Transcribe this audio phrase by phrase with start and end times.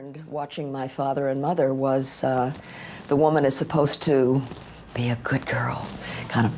[0.00, 2.50] learned watching my father and mother was uh,
[3.08, 4.40] the woman is supposed to
[4.94, 5.86] be a good girl,
[6.28, 6.56] kind of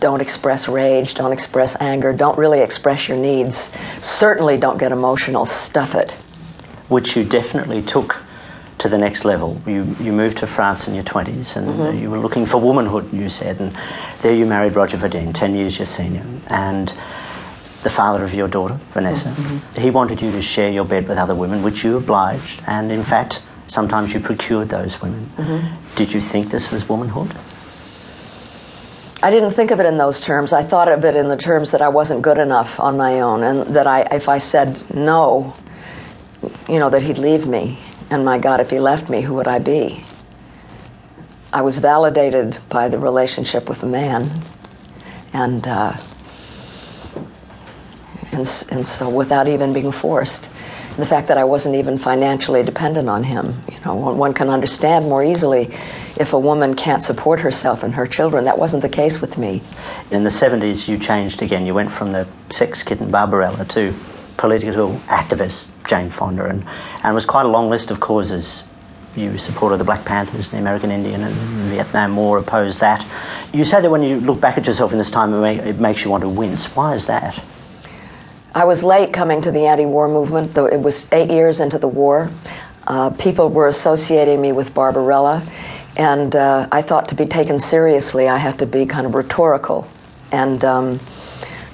[0.00, 3.70] don't express rage, don't express anger, don't really express your needs.
[4.02, 6.12] Certainly don't get emotional, stuff it.
[6.88, 8.18] Which you definitely took
[8.78, 9.58] to the next level.
[9.66, 11.98] You, you moved to France in your 20s and mm-hmm.
[11.98, 13.74] you were looking for womanhood, you said, and
[14.20, 16.26] there you married Roger Vadim, 10 years your senior.
[16.48, 16.92] And
[17.84, 19.80] the father of your daughter, Vanessa, mm-hmm.
[19.80, 23.04] he wanted you to share your bed with other women, which you obliged, and in
[23.04, 25.30] fact, sometimes you procured those women.
[25.36, 25.94] Mm-hmm.
[25.94, 27.32] Did you think this was womanhood?
[29.22, 30.52] I didn't think of it in those terms.
[30.52, 33.42] I thought of it in the terms that I wasn't good enough on my own,
[33.42, 35.54] and that I, if I said no,
[36.68, 37.78] you know, that he'd leave me.
[38.10, 40.04] And my God, if he left me, who would I be?
[41.52, 44.42] I was validated by the relationship with the man,
[45.32, 45.96] and uh,
[48.34, 50.50] and, and so without even being forced.
[50.96, 53.62] The fact that I wasn't even financially dependent on him.
[53.72, 55.74] You know, one, can understand more easily
[56.16, 58.44] if a woman can't support herself and her children.
[58.44, 59.62] That wasn't the case with me.
[60.12, 61.66] In the 70s, you changed again.
[61.66, 63.92] You went from the sex kitten Barbarella to
[64.36, 68.62] political activist Jane Fonda, and, and it was quite a long list of causes.
[69.16, 71.34] You supported the Black Panthers, the American Indian and
[71.70, 73.06] Vietnam War, opposed that.
[73.52, 76.10] You say that when you look back at yourself in this time, it makes you
[76.10, 76.66] want to wince.
[76.74, 77.40] Why is that?
[78.54, 81.88] I was late coming to the anti war movement, it was eight years into the
[81.88, 82.30] war.
[82.86, 85.44] Uh, people were associating me with Barbarella,
[85.96, 89.88] and uh, I thought to be taken seriously, I had to be kind of rhetorical.
[90.30, 91.00] And um,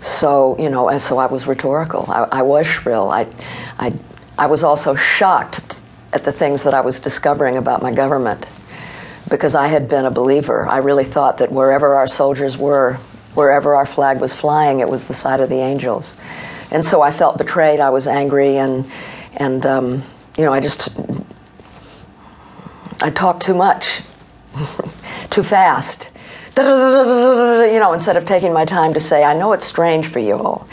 [0.01, 2.07] so, you know, and so I was rhetorical.
[2.09, 3.11] I, I was shrill.
[3.11, 3.27] I,
[3.79, 3.93] I,
[4.39, 5.79] I was also shocked
[6.15, 8.47] at the things that I was discovering about my government
[9.29, 10.67] because I had been a believer.
[10.67, 12.95] I really thought that wherever our soldiers were,
[13.35, 16.17] wherever our flag was flying, it was the side of the angels
[16.71, 17.81] and so I felt betrayed.
[17.81, 18.91] I was angry, and
[19.37, 20.03] and um,
[20.37, 20.89] you know, I just
[23.01, 24.03] I talked too much,
[25.31, 26.11] too fast.
[26.61, 30.35] You know, instead of taking my time to say, I know it's strange for you
[30.35, 30.69] all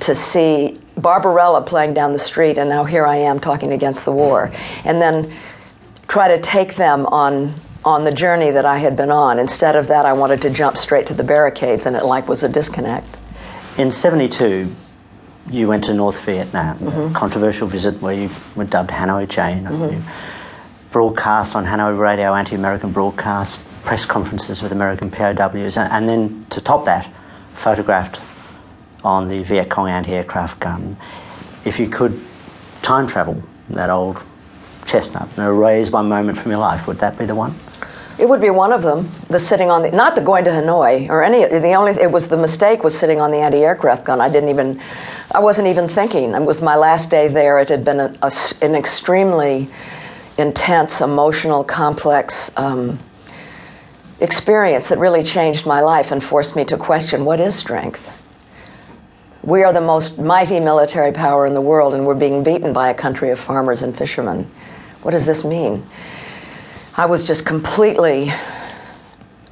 [0.00, 4.12] to see Barbarella playing down the street, and now here I am talking against the
[4.12, 4.52] war,
[4.84, 5.32] and then
[6.08, 7.54] try to take them on
[7.84, 9.38] on the journey that I had been on.
[9.38, 12.42] Instead of that, I wanted to jump straight to the barricades, and it like was
[12.42, 13.18] a disconnect.
[13.78, 14.74] In '72,
[15.50, 17.14] you went to North Vietnam, mm-hmm.
[17.14, 19.64] controversial visit where you were dubbed Hanoi Jane.
[19.64, 19.94] Mm-hmm.
[19.94, 20.02] You
[20.92, 26.60] broadcast on Hanoi radio, anti-American broadcast, press conferences with American POWs, and, and then to
[26.60, 27.12] top that,
[27.54, 28.20] photographed
[29.02, 30.96] on the Viet Cong anti-aircraft gun.
[31.64, 32.20] If you could
[32.82, 34.18] time travel that old
[34.86, 37.58] chestnut and erase one moment from your life, would that be the one?
[38.18, 39.08] It would be one of them.
[39.28, 41.46] The sitting on the not the going to Hanoi or any.
[41.46, 44.20] The only it was the mistake was sitting on the anti-aircraft gun.
[44.20, 44.80] I didn't even,
[45.34, 46.32] I wasn't even thinking.
[46.34, 47.58] It was my last day there.
[47.58, 49.68] It had been a, a, an extremely
[50.38, 52.98] intense, emotional, complex um,
[54.20, 58.18] experience that really changed my life and forced me to question what is strength.
[59.42, 62.90] We are the most mighty military power in the world, and we're being beaten by
[62.90, 64.48] a country of farmers and fishermen.
[65.02, 65.84] What does this mean?
[66.94, 68.32] I was just completely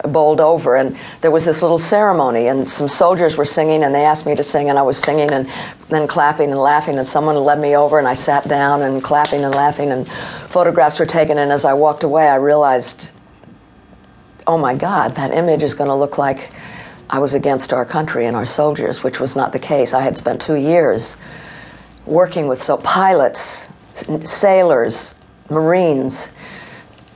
[0.05, 4.05] bowled over and there was this little ceremony and some soldiers were singing and they
[4.05, 5.51] asked me to sing and I was singing and
[5.89, 9.45] then clapping and laughing and someone led me over and I sat down and clapping
[9.45, 10.07] and laughing and
[10.49, 13.13] photographs were taken and as I walked away I realized
[14.47, 16.51] oh my god that image is going to look like
[17.09, 19.93] I was against our country and our soldiers which was not the case.
[19.93, 21.17] I had spent 2 years
[22.07, 23.67] working with so pilots
[24.25, 25.15] sailors
[25.51, 26.29] marines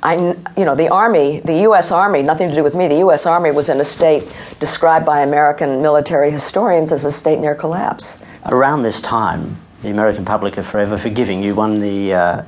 [0.04, 1.90] I, you know, the Army, the U.S.
[1.90, 3.24] Army, nothing to do with me, the U.S.
[3.24, 8.18] Army was in a state described by American military historians as a state near collapse.
[8.44, 11.42] Around this time, the American public are forever forgiving.
[11.42, 12.44] You won the uh,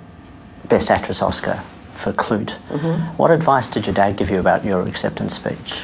[0.69, 1.63] Best Actress Oscar
[1.95, 2.55] for Klute.
[2.69, 3.17] Mm-hmm.
[3.17, 5.81] What advice did your dad give you about your acceptance speech?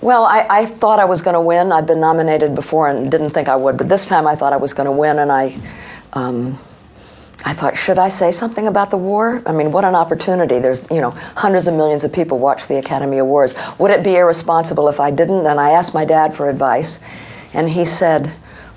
[0.00, 1.70] Well, I, I thought I was going to win.
[1.70, 4.56] I'd been nominated before and didn't think I would, but this time I thought I
[4.56, 5.56] was going to win, and I.
[6.12, 6.58] Um,
[7.44, 9.42] I thought, should I say something about the war?
[9.46, 10.58] I mean, what an opportunity.
[10.58, 13.54] There's, you know, hundreds of millions of people watch the Academy Awards.
[13.78, 15.46] Would it be irresponsible if I didn't?
[15.46, 17.00] And I asked my dad for advice,
[17.54, 18.28] and he said,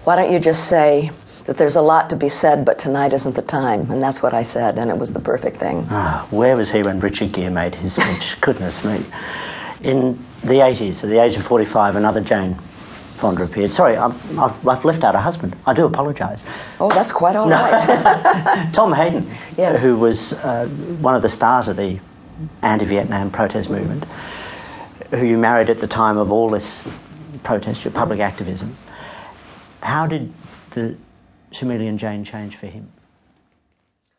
[0.06, 1.12] why don't you just say
[1.46, 3.92] that there's a lot to be said, but tonight isn't the time?
[3.92, 5.86] And that's what I said, and it was the perfect thing.
[5.90, 8.38] Ah, where was he when Richard Gere made his speech?
[8.42, 9.06] Goodness me.
[9.82, 12.58] In the 80s, at the age of 45, another Jane
[13.18, 13.72] Fonda appeared.
[13.72, 15.56] Sorry, i have I've left out a husband.
[15.66, 16.44] I do apologise.
[16.80, 17.56] Oh, that's quite all no.
[17.56, 18.70] right.
[18.74, 19.82] Tom Hayden, yes.
[19.82, 22.00] who was uh, one of the stars of the
[22.62, 24.04] anti-Vietnam protest movement,
[25.12, 26.84] who you married at the time of all this
[27.44, 28.76] protest, your public activism.
[29.82, 30.34] How did
[30.72, 30.96] the
[31.52, 32.92] Chameleon Jane change for him?